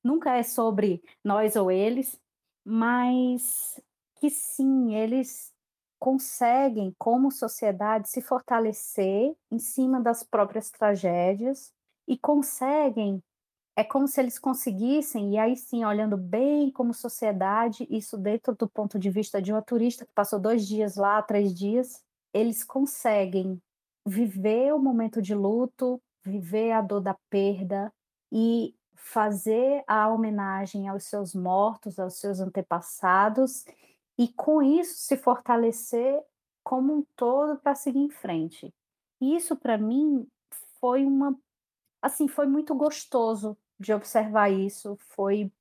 [0.04, 2.20] nunca é sobre nós ou eles,
[2.65, 3.82] mas
[4.20, 5.54] que sim, eles
[6.00, 11.74] conseguem, como sociedade, se fortalecer em cima das próprias tragédias
[12.08, 13.22] e conseguem,
[13.76, 18.68] é como se eles conseguissem, e aí sim, olhando bem como sociedade, isso dentro do
[18.68, 23.62] ponto de vista de uma turista que passou dois dias lá, três dias, eles conseguem
[24.06, 27.92] viver o momento de luto, viver a dor da perda
[28.32, 33.64] e fazer a homenagem aos seus mortos, aos seus antepassados
[34.18, 36.22] e com isso se fortalecer
[36.64, 38.74] como um todo para seguir em frente.
[39.22, 40.28] E isso para mim
[40.80, 41.38] foi uma
[42.02, 45.52] assim, foi muito gostoso de observar isso, foi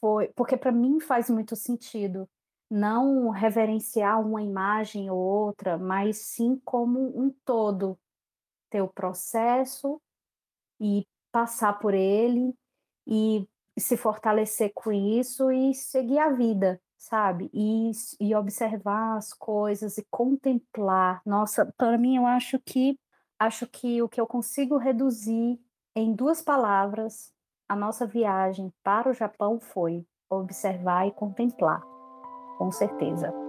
[0.00, 2.28] foi porque para mim faz muito sentido
[2.70, 7.98] não reverenciar uma imagem ou outra, mas sim como um todo,
[8.68, 10.00] ter o processo
[10.80, 12.54] e passar por ele
[13.06, 13.48] e
[13.78, 17.48] se fortalecer com isso e seguir a vida, sabe?
[17.54, 21.22] E, e observar as coisas e contemplar.
[21.24, 22.98] Nossa, para mim eu acho que
[23.38, 25.58] acho que o que eu consigo reduzir
[25.94, 27.32] em duas palavras
[27.68, 31.80] a nossa viagem para o Japão foi observar e contemplar,
[32.58, 33.47] com certeza.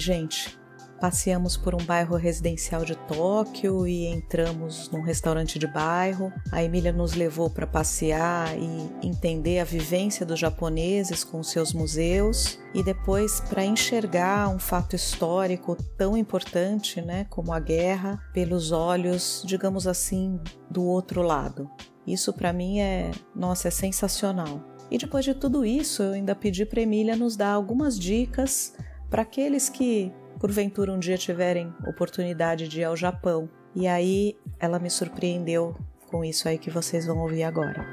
[0.00, 0.58] Gente,
[1.00, 6.30] Passeamos por um bairro residencial de Tóquio e entramos num restaurante de bairro.
[6.52, 12.58] A Emília nos levou para passear e entender a vivência dos japoneses com seus museus
[12.74, 19.42] e depois para enxergar um fato histórico tão importante, né, como a guerra, pelos olhos,
[19.46, 20.38] digamos assim,
[20.70, 21.70] do outro lado.
[22.06, 24.62] Isso para mim é, nossa, é sensacional.
[24.90, 28.74] E depois de tudo isso, eu ainda pedi para Emília nos dar algumas dicas
[29.10, 33.50] para aqueles que porventura um dia tiverem oportunidade de ir ao Japão.
[33.74, 37.84] E aí ela me surpreendeu com isso aí que vocês vão ouvir agora.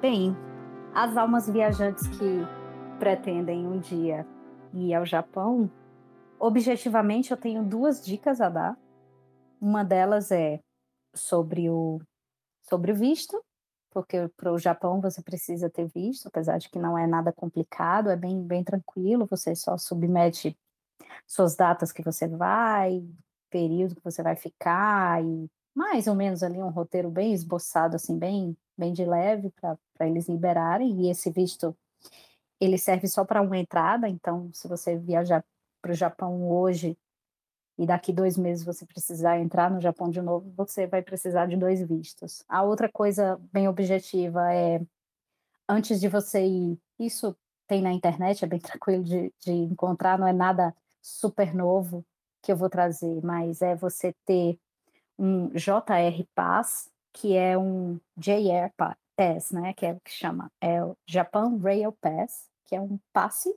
[0.00, 0.36] Bem,
[0.94, 2.46] as almas viajantes que
[2.98, 4.26] pretendem um dia
[4.74, 5.70] ir ao Japão
[6.42, 8.76] objetivamente, eu tenho duas dicas a dar.
[9.60, 10.60] Uma delas é
[11.14, 12.00] sobre o
[12.62, 13.40] sobre o visto,
[13.90, 18.10] porque para o Japão você precisa ter visto, apesar de que não é nada complicado,
[18.10, 20.56] é bem, bem tranquilo, você só submete
[21.26, 23.04] suas datas que você vai,
[23.50, 28.18] período que você vai ficar e mais ou menos ali um roteiro bem esboçado, assim,
[28.18, 31.02] bem, bem de leve para eles liberarem.
[31.02, 31.76] E esse visto
[32.64, 35.44] ele serve só para uma entrada, então se você viajar
[35.80, 36.96] para o Japão hoje
[37.76, 41.56] e daqui dois meses você precisar entrar no Japão de novo, você vai precisar de
[41.56, 42.44] dois vistos.
[42.48, 44.80] A outra coisa bem objetiva é
[45.68, 50.26] antes de você ir, isso tem na internet, é bem tranquilo de, de encontrar, não
[50.26, 52.04] é nada super novo
[52.40, 54.58] que eu vou trazer, mas é você ter
[55.18, 60.84] um JR Pass, que é um JR Pass, né, que é o que chama, é
[60.84, 63.54] o Japan Rail Pass, que é um passe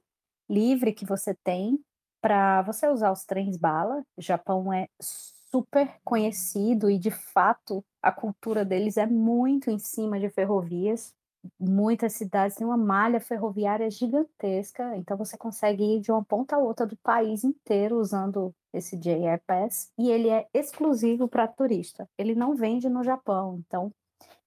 [0.49, 1.79] livre que você tem
[2.21, 4.03] para você usar os trens bala.
[4.17, 10.19] O Japão é super conhecido e, de fato, a cultura deles é muito em cima
[10.19, 11.13] de ferrovias.
[11.57, 16.59] Muitas cidades têm uma malha ferroviária gigantesca, então você consegue ir de uma ponta a
[16.59, 22.09] outra do país inteiro usando esse JR Pass e ele é exclusivo para turista.
[22.17, 23.93] Ele não vende no Japão, então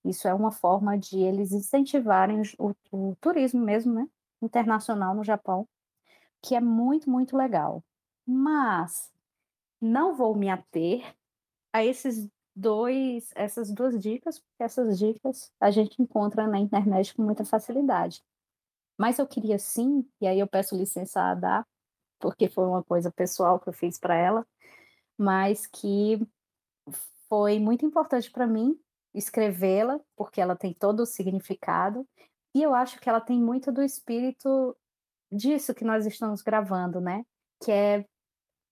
[0.04, 4.06] isso é uma forma de eles incentivarem o, o turismo mesmo, né,
[4.42, 5.68] internacional no Japão
[6.42, 7.84] que é muito, muito legal.
[8.26, 9.10] Mas
[9.80, 11.14] não vou me ater
[11.72, 17.22] a esses dois, essas duas dicas, porque essas dicas a gente encontra na internet com
[17.22, 18.22] muita facilidade.
[18.98, 21.66] Mas eu queria sim, e aí eu peço licença a dar,
[22.18, 24.46] porque foi uma coisa pessoal que eu fiz para ela,
[25.16, 26.20] mas que
[27.28, 28.78] foi muito importante para mim
[29.14, 32.06] escrevê-la, porque ela tem todo o significado,
[32.58, 34.76] e eu acho que ela tem muito do espírito
[35.30, 37.24] disso que nós estamos gravando, né?
[37.62, 38.04] Que é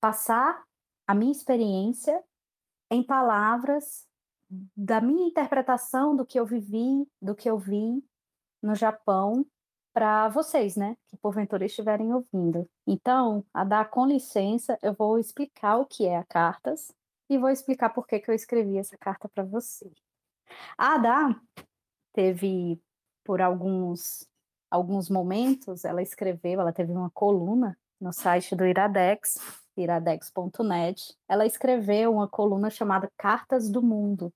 [0.00, 0.64] passar
[1.06, 2.22] a minha experiência
[2.90, 4.06] em palavras
[4.76, 8.04] da minha interpretação do que eu vivi, do que eu vi
[8.62, 9.46] no Japão
[9.92, 12.68] para vocês, né, que porventura estiverem ouvindo.
[12.86, 16.92] Então, a dar com licença, eu vou explicar o que é a cartas
[17.30, 19.90] e vou explicar por que, que eu escrevi essa carta para você.
[20.76, 21.40] A Ada
[22.12, 22.80] teve
[23.26, 24.28] por alguns
[24.70, 29.38] alguns momentos, ela escreveu, ela teve uma coluna no site do Iradex,
[29.76, 31.16] iradex.net.
[31.28, 34.32] Ela escreveu uma coluna chamada Cartas do Mundo.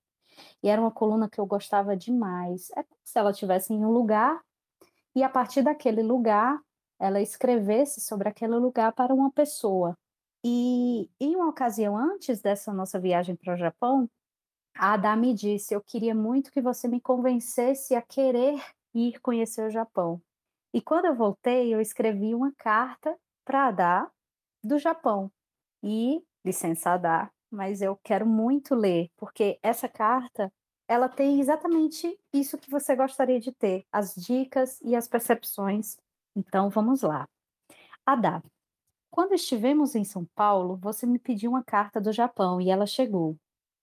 [0.63, 2.71] E era uma coluna que eu gostava demais.
[2.71, 4.41] É como se ela estivesse em um lugar
[5.15, 6.59] e a partir daquele lugar
[6.99, 9.97] ela escrevesse sobre aquele lugar para uma pessoa.
[10.45, 14.09] E em uma ocasião antes dessa nossa viagem para o Japão,
[14.75, 18.63] a Ada me disse: Eu queria muito que você me convencesse a querer
[18.95, 20.21] ir conhecer o Japão.
[20.73, 24.11] E quando eu voltei, eu escrevi uma carta para a Dá
[24.63, 25.31] do Japão.
[25.83, 30.53] E, licença Dá, mas eu quero muito ler, porque essa carta
[30.87, 35.97] ela tem exatamente isso que você gostaria de ter, as dicas e as percepções.
[36.35, 37.29] Então vamos lá.
[38.05, 38.43] Adá,
[39.11, 43.37] quando estivemos em São Paulo, você me pediu uma carta do Japão e ela chegou.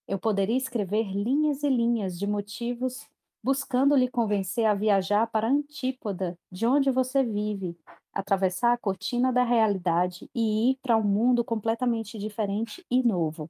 [0.08, 3.08] Eu poderia escrever linhas e linhas de motivos
[3.48, 7.78] buscando lhe convencer a viajar para a antípoda de onde você vive,
[8.14, 13.50] atravessar a cortina da realidade e ir para um mundo completamente diferente e novo.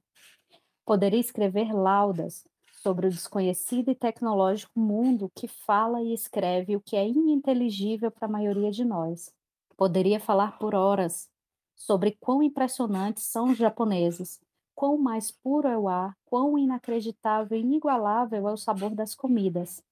[0.86, 2.44] Poderia escrever laudas
[2.80, 8.28] sobre o desconhecido e tecnológico mundo que fala e escreve o que é ininteligível para
[8.28, 9.34] a maioria de nós.
[9.76, 11.28] Poderia falar por horas
[11.74, 14.40] sobre quão impressionantes são os japoneses,
[14.76, 19.82] quão mais puro é o ar, quão inacreditável e inigualável é o sabor das comidas.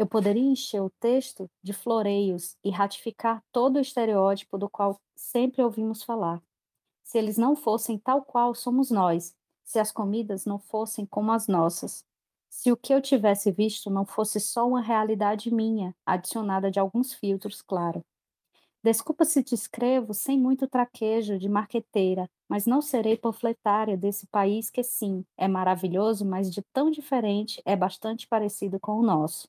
[0.00, 5.62] Eu poderia encher o texto de floreios e ratificar todo o estereótipo do qual sempre
[5.62, 6.42] ouvimos falar.
[7.04, 9.34] se eles não fossem tal qual somos nós,
[9.64, 12.04] se as comidas não fossem como as nossas,
[12.50, 17.14] se o que eu tivesse visto não fosse só uma realidade minha, adicionada de alguns
[17.14, 18.02] filtros, claro.
[18.84, 24.70] Desculpa se te escrevo sem muito traquejo de marqueteira, mas não serei panfletária desse país
[24.70, 29.48] que, sim, é maravilhoso, mas de tão diferente é bastante parecido com o nosso.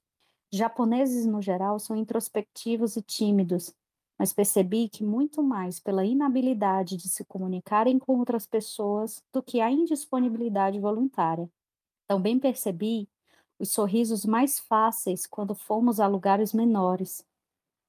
[0.53, 3.73] Japoneses, no geral, são introspectivos e tímidos,
[4.19, 9.61] mas percebi que muito mais pela inabilidade de se comunicarem com outras pessoas do que
[9.61, 11.49] a indisponibilidade voluntária.
[12.07, 13.09] Também percebi
[13.59, 17.25] os sorrisos mais fáceis quando fomos a lugares menores,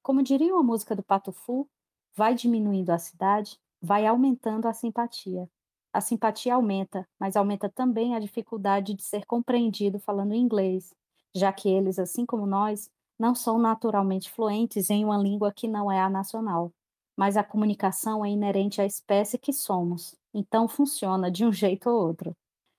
[0.03, 1.69] como diria uma música do Pato Fu,
[2.15, 5.49] vai diminuindo a cidade, vai aumentando a simpatia.
[5.93, 10.95] A simpatia aumenta, mas aumenta também a dificuldade de ser compreendido falando inglês,
[11.35, 15.91] já que eles, assim como nós, não são naturalmente fluentes em uma língua que não
[15.91, 16.73] é a nacional.
[17.17, 22.07] Mas a comunicação é inerente à espécie que somos, então funciona de um jeito ou
[22.07, 22.35] outro.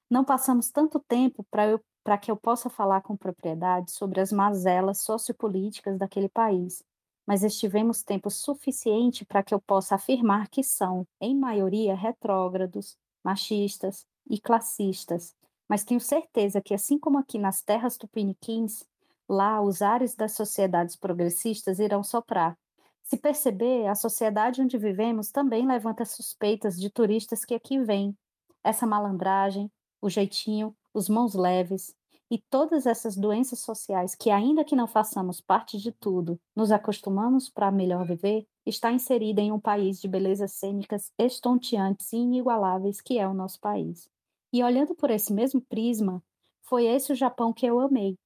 [0.10, 5.98] Não passamos tanto tempo para que eu possa falar com propriedade sobre as mazelas sociopolíticas
[5.98, 6.84] daquele país,
[7.26, 14.06] mas estivemos tempo suficiente para que eu possa afirmar que são, em maioria, retrógrados, machistas
[14.30, 15.34] e classistas.
[15.68, 18.84] Mas tenho certeza que, assim como aqui nas terras tupiniquins,
[19.28, 22.58] lá os ares das sociedades progressistas irão soprar.
[23.04, 28.16] Se perceber, a sociedade onde vivemos também levanta suspeitas de turistas que aqui vêm.
[28.64, 31.96] Essa malandragem, o jeitinho, os mãos leves,
[32.32, 37.50] e todas essas doenças sociais que, ainda que não façamos parte de tudo, nos acostumamos
[37.50, 43.20] para melhor viver, está inserida em um país de belezas cênicas estonteantes e inigualáveis que
[43.20, 44.10] é o nosso país.
[44.54, 46.24] E olhando por esse mesmo prisma,
[46.62, 48.18] foi esse o Japão que eu amei.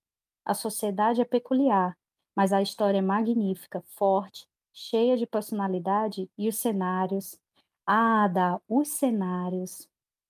[0.45, 1.97] A sociedade é peculiar,
[2.35, 7.39] mas a história é magnífica, forte, cheia de personalidade e os cenários.
[7.85, 9.87] Ah, dá os cenários.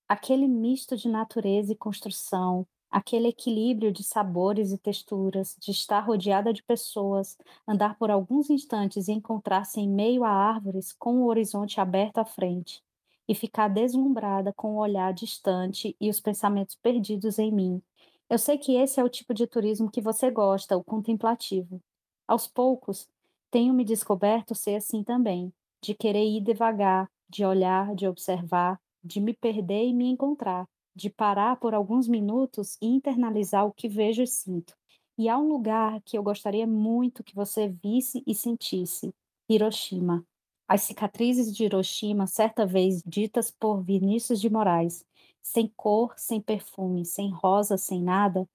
[0.08, 6.54] Aquele misto de natureza e construção, aquele equilíbrio de sabores e texturas, de estar rodeada
[6.54, 7.38] de pessoas,
[7.68, 12.26] andar por alguns instantes e encontrar-se em meio a árvores com o horizonte aberto à
[12.26, 12.84] frente,
[13.28, 17.82] e ficar deslumbrada com o olhar distante e os pensamentos perdidos em mim.
[18.30, 21.82] Eu sei que esse é o tipo de turismo que você gosta, o contemplativo.
[22.28, 23.07] Aos poucos,
[23.49, 29.19] tenho me descoberto ser assim também, de querer ir devagar, de olhar, de observar, de
[29.19, 30.67] me perder e me encontrar
[30.97, 34.73] de parar por alguns minutos e internalizar o que vejo e sinto.
[35.15, 39.13] E há um lugar que eu gostaria muito que você visse e sentisse:
[39.47, 40.25] Hiroshima.
[40.68, 45.05] As cicatrizes de Hiroshima, certa vez ditas por Vinícius de Moraes,
[45.41, 48.45] sem cor, sem perfume, sem rosa, sem nada,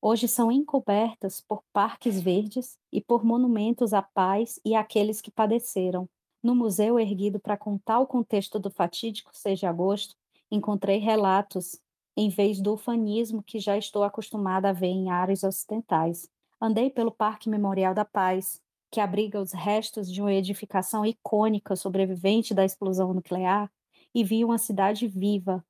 [0.00, 6.08] hoje são encobertas por parques verdes e por monumentos à paz e àqueles que padeceram.
[6.40, 10.14] No museu erguido para contar o contexto do fatídico 6 de agosto,
[10.48, 11.80] encontrei relatos
[12.16, 16.30] em vez do ufanismo que já estou acostumada a ver em áreas ocidentais.
[16.60, 22.54] Andei pelo Parque Memorial da Paz, que abriga os restos de uma edificação icônica sobrevivente
[22.54, 23.70] da explosão nuclear,
[24.14, 25.64] e vi uma cidade viva.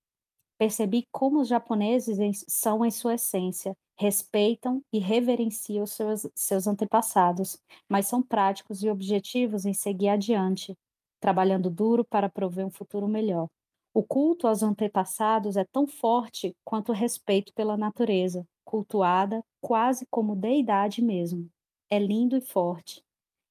[0.58, 7.58] Percebi como os japoneses são em sua essência, respeitam e reverenciam seus, seus antepassados,
[7.88, 10.74] mas são práticos e objetivos em seguir adiante,
[11.20, 13.48] trabalhando duro para prover um futuro melhor.
[13.94, 20.36] O culto aos antepassados é tão forte quanto o respeito pela natureza, cultuada quase como
[20.36, 21.48] deidade mesmo.
[21.90, 23.02] É lindo e forte.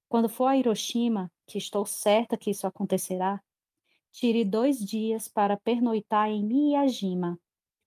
[0.10, 3.42] Quando for a Hiroshima, que estou certa que isso acontecerá,
[4.12, 7.38] tire dois dias para pernoitar em Miyajima.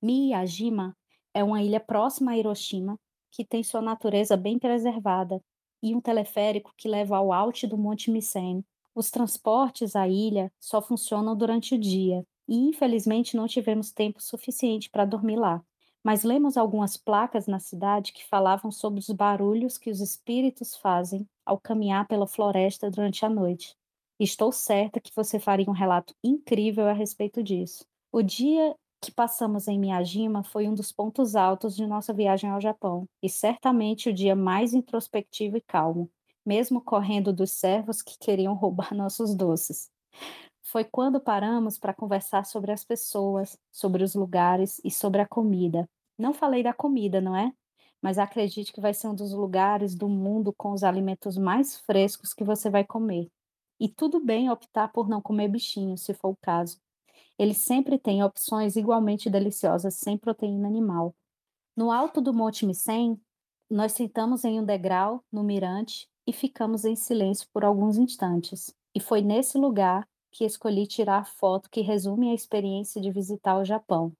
[0.02, 0.96] Miyajima
[1.34, 2.98] é uma ilha próxima a Hiroshima
[3.30, 5.40] que tem sua natureza bem preservada
[5.82, 8.64] e um teleférico que leva ao alto do Monte Misen.
[8.94, 14.90] Os transportes à ilha só funcionam durante o dia e infelizmente não tivemos tempo suficiente
[14.90, 15.62] para dormir lá.
[16.02, 21.26] Mas lemos algumas placas na cidade que falavam sobre os barulhos que os espíritos fazem
[21.44, 23.74] ao caminhar pela floresta durante a noite.
[24.18, 27.84] Estou certa que você faria um relato incrível a respeito disso.
[28.12, 32.60] O dia que passamos em Miyajima foi um dos pontos altos de nossa viagem ao
[32.60, 36.10] Japão, e certamente o dia mais introspectivo e calmo,
[36.44, 39.88] mesmo correndo dos servos que queriam roubar nossos doces
[40.70, 45.88] foi quando paramos para conversar sobre as pessoas, sobre os lugares e sobre a comida.
[46.16, 47.52] Não falei da comida, não é?
[48.00, 52.32] Mas acredite que vai ser um dos lugares do mundo com os alimentos mais frescos
[52.32, 53.28] que você vai comer.
[53.80, 56.78] E tudo bem optar por não comer bichinho, se for o caso.
[57.36, 61.12] Eles sempre têm opções igualmente deliciosas sem proteína animal.
[61.76, 63.20] No alto do Monte Micém,
[63.68, 68.72] nós sentamos em um degrau no mirante e ficamos em silêncio por alguns instantes.
[68.94, 73.58] E foi nesse lugar que escolhi tirar a foto que resume a experiência de visitar
[73.58, 74.12] o Japão.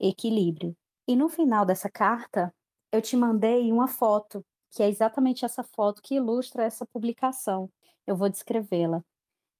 [0.00, 0.76] Equilíbrio.
[1.06, 2.54] E no final dessa carta,
[2.90, 7.70] eu te mandei uma foto, que é exatamente essa foto que ilustra essa publicação.
[8.06, 9.02] Eu vou descrevê-la.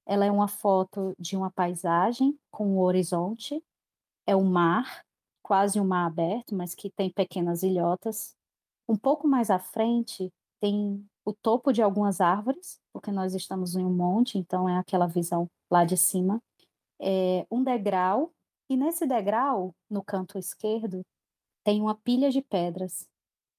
[0.05, 3.63] Ela é uma foto de uma paisagem com o horizonte,
[4.25, 5.03] é o mar,
[5.41, 8.35] quase um mar aberto, mas que tem pequenas ilhotas.
[8.87, 13.83] Um pouco mais à frente tem o topo de algumas árvores, porque nós estamos em
[13.83, 16.41] um monte, então é aquela visão lá de cima.
[17.01, 18.31] É um degrau,
[18.69, 21.01] e nesse degrau, no canto esquerdo,
[21.63, 23.07] tem uma pilha de pedras,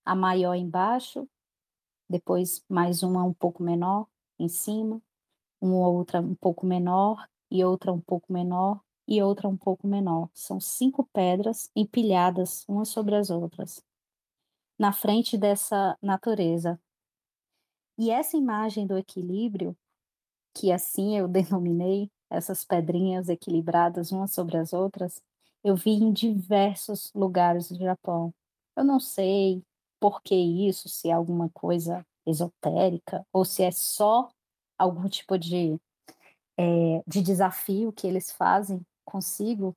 [0.04, 1.28] a maior embaixo,
[2.08, 4.06] depois mais uma um pouco menor
[4.38, 5.02] em cima,
[5.60, 10.30] uma outra um pouco menor e outra um pouco menor e outra um pouco menor.
[10.32, 13.84] São cinco pedras empilhadas umas sobre as outras,
[14.78, 16.80] na frente dessa natureza
[17.99, 19.76] e essa imagem do equilíbrio,
[20.55, 25.22] que assim eu denominei, essas pedrinhas equilibradas umas sobre as outras,
[25.62, 28.32] eu vi em diversos lugares do Japão.
[28.76, 29.62] Eu não sei
[30.01, 34.28] por que isso, se é alguma coisa esotérica ou se é só
[34.76, 35.78] algum tipo de,
[36.57, 39.74] é, de desafio que eles fazem consigo,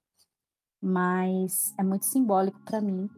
[0.82, 3.10] mas é muito simbólico para mim.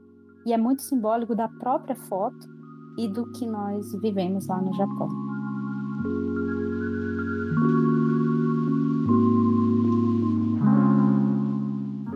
[0.45, 2.60] E é muito simbólico da própria foto
[2.97, 5.09] e do que nós vivemos lá no Japão.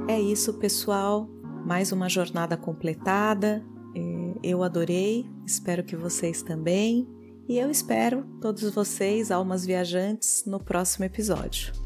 [0.07, 1.27] É isso, pessoal.
[1.65, 3.65] Mais uma jornada completada.
[3.95, 7.07] É, eu adorei, espero que vocês também.
[7.47, 11.84] E eu espero todos vocês, almas viajantes, no próximo episódio.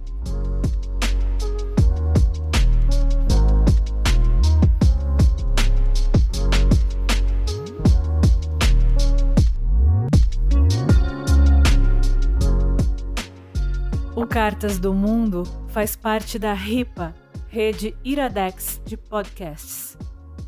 [14.49, 17.13] Cartas do Mundo faz parte da RIPA,
[17.49, 19.95] rede Iradex de podcasts.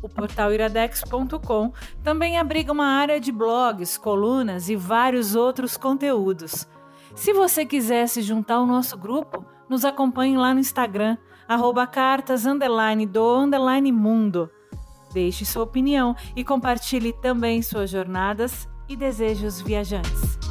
[0.02, 1.72] O portal iradex.com
[2.02, 6.66] também abriga uma área de blogs, colunas e vários outros conteúdos.
[7.14, 12.44] Se você quiser se juntar ao nosso grupo, nos acompanhe lá no Instagram, arroba cartas
[12.44, 14.50] underline do underline mundo.
[15.12, 20.41] Deixe sua opinião e compartilhe também suas jornadas e desejos viajantes.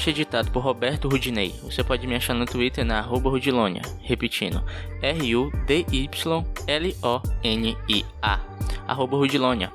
[0.00, 1.50] Podcast é editado por Roberto Rudinei.
[1.62, 3.82] Você pode me achar no Twitter na Rudilonia.
[4.00, 4.64] Repetindo,
[5.02, 5.60] R-U-D-Y-L-O-N-I-A.
[8.88, 9.70] Arroba Rudilonia.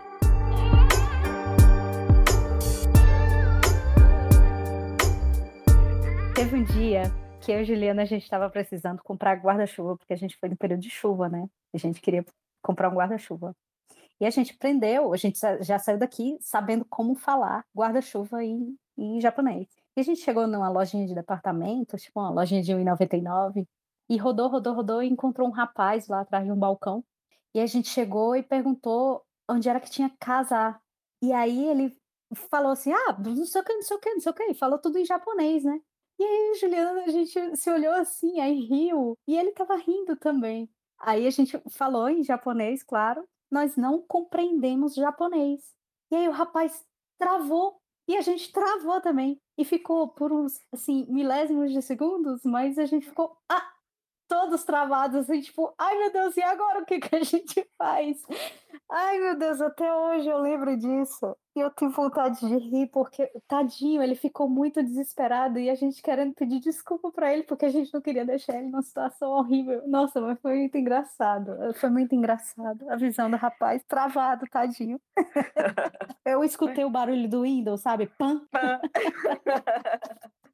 [6.33, 7.03] Teve um dia
[7.41, 10.57] que eu e Juliana a gente estava precisando comprar guarda-chuva, porque a gente foi no
[10.57, 11.47] período de chuva, né?
[11.73, 12.25] A gente queria
[12.63, 13.55] comprar um guarda-chuva.
[14.19, 19.21] E a gente aprendeu, a gente já saiu daqui sabendo como falar guarda-chuva em, em
[19.21, 19.84] japonês.
[19.95, 23.67] E a gente chegou numa lojinha de departamento, tipo uma lojinha de 1,99,
[24.09, 27.03] e rodou, rodou, rodou e encontrou um rapaz lá atrás de um balcão.
[27.53, 30.81] E a gente chegou e perguntou onde era que tinha casar.
[31.21, 31.95] E aí ele
[32.49, 34.43] falou assim: ah, não sei o que, não sei o que, não sei o que.
[34.43, 35.79] E falou tudo em japonês, né?
[36.19, 39.17] E aí, Juliana, a gente se olhou assim, aí riu.
[39.27, 40.69] E ele tava rindo também.
[40.99, 43.27] Aí a gente falou em japonês, claro.
[43.51, 45.61] Nós não compreendemos japonês.
[46.11, 46.85] E aí o rapaz
[47.17, 49.39] travou e a gente travou também.
[49.57, 53.37] E ficou por uns, assim, milésimos de segundos, mas a gente ficou.
[53.49, 53.74] Ah!
[54.27, 58.21] Todos travados, assim, tipo, ai meu Deus, e agora o que, que a gente faz?
[58.89, 61.35] Ai meu Deus, até hoje eu lembro disso.
[61.55, 66.01] E eu tenho vontade de rir, porque, tadinho, ele ficou muito desesperado e a gente
[66.01, 69.81] querendo pedir desculpa para ele, porque a gente não queria deixar ele numa situação horrível.
[69.87, 71.55] Nossa, mas foi muito engraçado.
[71.75, 74.99] Foi muito engraçado a visão do rapaz travado, tadinho.
[76.25, 78.07] eu escutei o barulho do Windows, sabe?
[78.17, 78.45] Pam.
[78.51, 78.81] Pam.